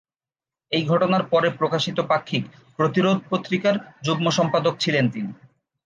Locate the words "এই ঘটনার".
0.71-1.23